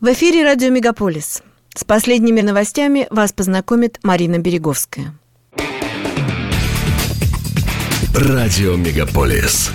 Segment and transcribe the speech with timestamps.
[0.00, 1.42] В эфире радио «Мегаполис».
[1.74, 5.12] С последними новостями вас познакомит Марина Береговская.
[8.14, 9.72] Радио «Мегаполис».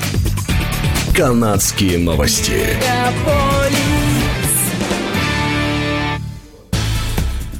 [1.13, 2.53] Канадские новости.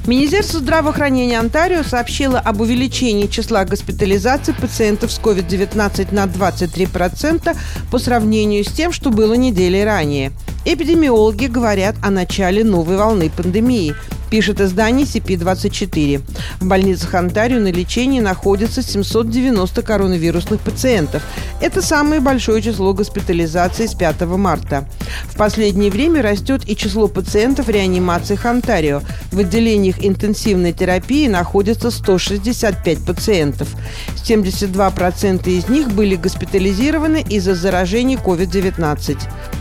[0.06, 7.58] Министерство здравоохранения Онтарио сообщило об увеличении числа госпитализаций пациентов с COVID-19 на 23%
[7.90, 10.32] по сравнению с тем, что было неделей ранее–
[10.66, 13.94] Эпидемиологи говорят о начале новой волны пандемии–
[14.34, 16.22] пишет издание CP24.
[16.58, 21.22] В больницах Онтарио на лечении находится 790 коронавирусных пациентов.
[21.60, 24.88] Это самое большое число госпитализаций с 5 марта.
[25.24, 29.02] В последнее время растет и число пациентов в реанимациях Онтарио.
[29.30, 33.68] В отделениях интенсивной терапии находится 165 пациентов.
[34.16, 39.16] 72% из них были госпитализированы из-за заражения COVID-19.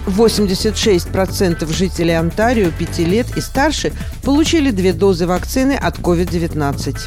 [0.05, 3.93] 86% жителей Онтарио 5 лет и старше
[4.23, 6.97] получили две дозы вакцины от COVID-19.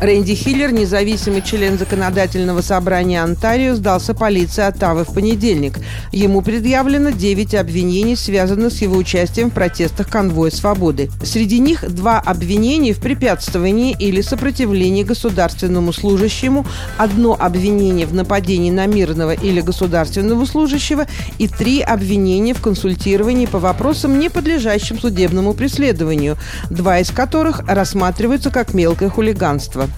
[0.00, 5.78] Рэнди Хиллер, независимый член законодательного собрания Онтарио, сдался полиции Оттавы в понедельник.
[6.10, 11.10] Ему предъявлено 9 обвинений, связанных с его участием в протестах конвоя свободы.
[11.22, 16.64] Среди них два обвинения в препятствовании или сопротивлении государственному служащему,
[16.96, 21.06] одно обвинение в нападении на мирного или государственного служащего
[21.36, 26.38] и три обвинения в консультировании по вопросам, не подлежащим судебному преследованию,
[26.70, 29.89] два из которых рассматриваются как мелкое хулиганство.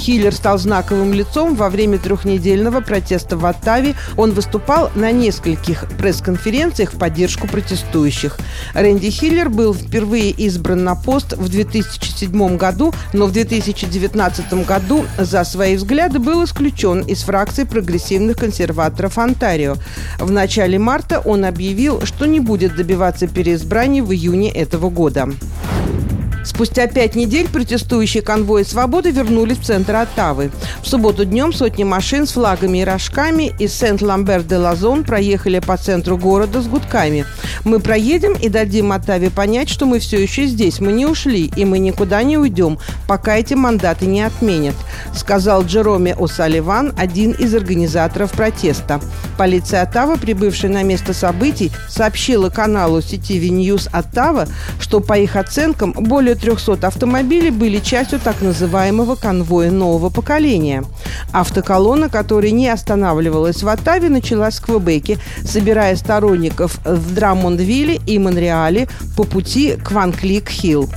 [0.00, 3.94] Хиллер стал знаковым лицом во время трехнедельного протеста в Оттаве.
[4.16, 8.38] Он выступал на нескольких пресс-конференциях в поддержку протестующих.
[8.72, 15.44] Рэнди Хиллер был впервые избран на пост в 2007 году, но в 2019 году за
[15.44, 19.76] свои взгляды был исключен из фракции прогрессивных консерваторов Онтарио.
[20.18, 25.28] В начале марта он объявил, что не будет добиваться переизбрания в июне этого года.
[26.42, 30.50] Спустя пять недель протестующие конвои свободы вернулись в центр Оттавы.
[30.82, 36.62] В субботу днем сотни машин с флагами и рожками из Сент-Ламбер-де-Лазон проехали по центру города
[36.62, 37.26] с гудками.
[37.64, 41.64] Мы проедем и дадим Оттаве понять, что мы все еще здесь, мы не ушли, и
[41.64, 44.74] мы никуда не уйдем, пока эти мандаты не отменят,
[45.14, 49.00] сказал Джероме О'Салливан, один из организаторов протеста.
[49.40, 54.46] Полиция Оттава, прибывшая на место событий, сообщила каналу CTV News Оттава,
[54.78, 60.84] что по их оценкам более более 300 автомобилей были частью так называемого конвоя нового поколения.
[61.32, 68.88] Автоколонна, которая не останавливалась в Оттаве, началась в Квебеке, собирая сторонников в Драмондвилле и Монреале
[69.16, 70.90] по пути к Ван Клик Хилл.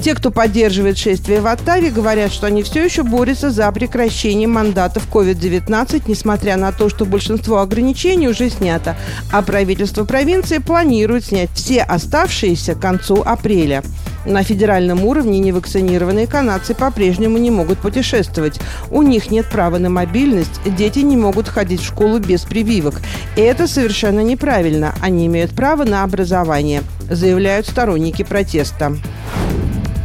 [0.00, 5.06] Те, кто поддерживает шествие в Оттаве, говорят, что они все еще борются за прекращение мандатов
[5.12, 8.94] COVID-19, несмотря на то, что большинство ограничений уже снято,
[9.32, 13.82] а правительство провинции планирует снять все оставшиеся к концу апреля.
[14.26, 18.60] На федеральном уровне невакцинированные канадцы по-прежнему не могут путешествовать.
[18.90, 23.00] У них нет права на мобильность, дети не могут ходить в школу без прививок.
[23.36, 24.94] И это совершенно неправильно.
[25.00, 28.94] Они имеют право на образование, заявляют сторонники протеста.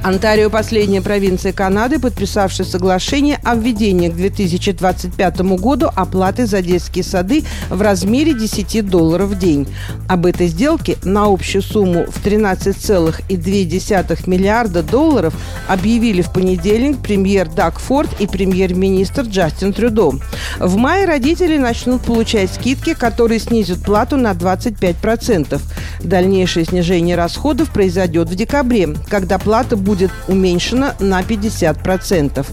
[0.06, 7.44] Онтарио– последняя провинция Канады, подписавшая соглашение о введении к 2025 году оплаты за детские сады
[7.72, 9.68] в размере 10 долларов в день.
[10.08, 15.34] Об этой сделке на общую сумму в 13,2 миллиарда долларов
[15.68, 20.12] объявили в понедельник премьер Даг Форд и премьер-министр Джастин Трюдо.
[20.60, 25.60] В мае родители начнут получать скидки, которые снизят плату на 25%.
[26.04, 32.46] Дальнейшее снижение расходов произойдет в декабре, когда плата будет будет уменьшена на 50%.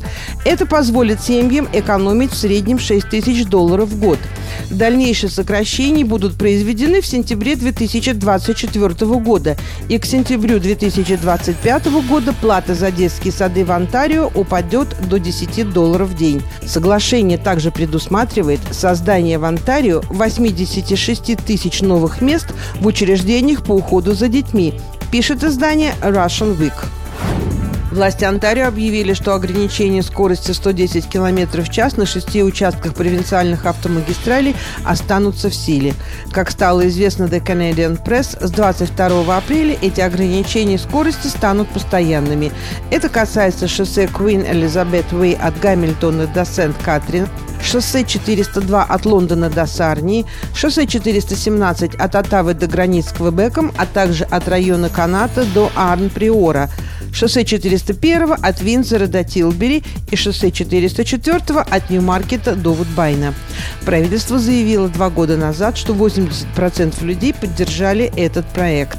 [0.44, 4.18] Это позволит семьям экономить в среднем 6 тысяч долларов в год.
[4.70, 8.88] Дальнейшие сокращения будут произведены в сентябре 2024
[9.18, 9.56] года,
[9.88, 16.10] и к сентябрю 2025 года плата за детские сады в Онтарио упадет до 10 долларов
[16.10, 16.42] в день.
[16.64, 22.46] Соглашение также предусматривает создание в Онтарио 86 тысяч новых мест
[22.80, 24.74] в учреждениях по уходу за детьми,
[25.10, 27.01] пишет издание Russian Week.
[27.92, 34.56] Власти Онтарио объявили, что ограничение скорости 110 км в час на шести участках провинциальных автомагистралей
[34.82, 35.92] останутся в силе.
[36.32, 42.50] Как стало известно The Canadian Press, с 22 апреля эти ограничения скорости станут постоянными.
[42.90, 47.28] Это касается шоссе Queen Elizabeth Way от Гамильтона до Сент-Катрин,
[47.62, 50.24] шоссе 402 от Лондона до Сарнии,
[50.54, 56.70] шоссе 417 от Оттавы до границ с Квебеком, а также от района Каната до Арн-Приора–
[57.12, 63.34] шоссе 401 от Виндзора до Тилбери и шоссе 404 от Ньюмаркета до Вудбайна.
[63.84, 68.98] Правительство заявило два года назад, что 80% людей поддержали этот проект.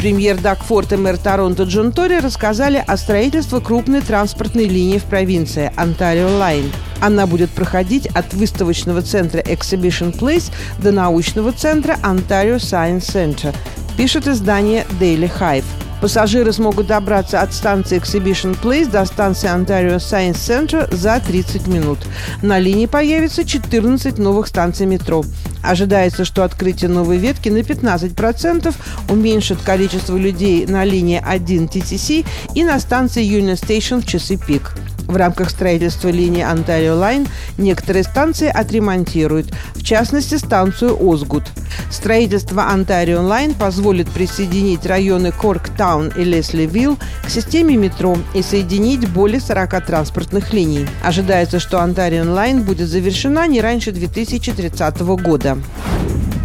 [0.00, 5.04] Премьер Даг Форд и мэр Торонто Джон Тори рассказали о строительстве крупной транспортной линии в
[5.04, 6.72] провинции Ontario Line.
[7.02, 13.54] Она будет проходить от выставочного центра Exhibition Place до научного центра Ontario Science Center,
[13.98, 15.64] пишет издание Daily Hive.
[16.00, 21.98] Пассажиры смогут добраться от станции Exhibition Place до станции Ontario Science Center за 30 минут.
[22.40, 25.22] На линии появится 14 новых станций метро.
[25.62, 28.74] Ожидается, что открытие новой ветки на 15%
[29.10, 34.72] уменьшит количество людей на линии 1 TTC и на станции Union Station в часы пик.
[35.10, 37.28] В рамках строительства линии Ontario Line
[37.58, 41.42] некоторые станции отремонтируют, в частности, станцию Озгуд.
[41.90, 49.40] Строительство Ontario Line позволит присоединить районы Корктаун и Лесливилл к системе метро и соединить более
[49.40, 50.86] 40 транспортных линий.
[51.02, 55.58] Ожидается, что Ontario Line будет завершена не раньше 2030 года.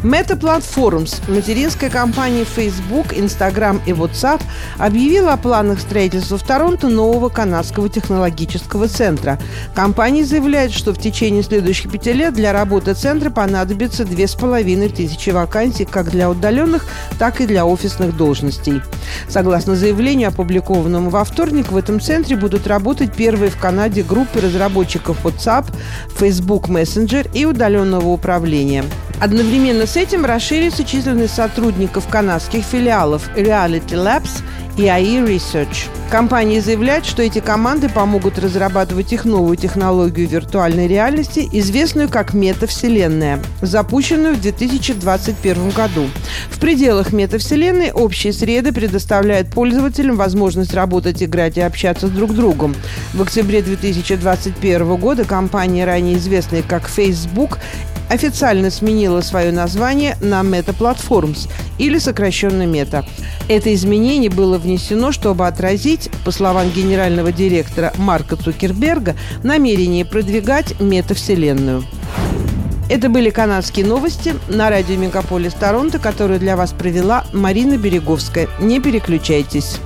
[0.05, 4.39] Meta Platforms, материнская компания Facebook, Instagram и WhatsApp,
[4.77, 9.39] объявила о планах строительства в Торонто нового канадского технологического центра.
[9.73, 14.89] Компания заявляет, что в течение следующих пяти лет для работы центра понадобится две с половиной
[14.89, 16.85] тысячи вакансий как для удаленных,
[17.17, 18.81] так и для офисных должностей.
[19.27, 25.25] Согласно заявлению, опубликованному во вторник, в этом центре будут работать первые в Канаде группы разработчиков
[25.25, 25.65] WhatsApp,
[26.15, 28.83] Facebook Messenger и удаленного управления.
[29.19, 34.41] Одновременно с этим расширится численность сотрудников канадских филиалов Reality Labs
[34.77, 35.87] и AI Research.
[36.11, 43.39] Компания заявляет, что эти команды помогут разрабатывать их новую технологию виртуальной реальности, известную как метавселенная,
[43.61, 46.07] запущенную в 2021 году.
[46.49, 52.75] В пределах метавселенной общие среды предоставляют пользователям возможность работать, играть и общаться с друг другом.
[53.13, 57.59] В октябре 2021 года компания, ранее известная как Facebook,
[58.09, 63.05] официально сменила свое название на Meta Platforms или сокращенно Meta.
[63.47, 71.83] Это изменение было внесено, чтобы отразить, по словам генерального директора Марка Цукерберга, намерение продвигать метавселенную.
[72.87, 78.47] Это были канадские новости на радио Мегаполис Торонто, которую для вас провела Марина Береговская.
[78.59, 79.77] Не переключайтесь.